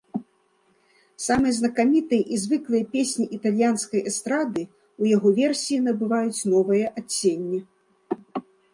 Самыя 1.25 1.53
знакамітыя 1.59 2.23
і 2.37 2.39
звыклыя 2.45 2.89
песні 2.97 3.25
італьянскай 3.39 4.01
эстрады 4.13 4.63
ў 5.01 5.03
яго 5.15 5.29
версіі 5.43 5.77
набываюць 5.93 6.45
новае 6.59 6.85
адценне. 6.99 7.59